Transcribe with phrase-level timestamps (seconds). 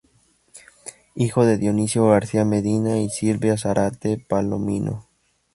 [1.13, 5.05] Hijo de Dionisio García Medina y Silvia Zárate Palomino.